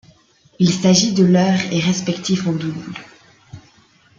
[0.57, 2.95] Il s'agit de leur et respectif en double.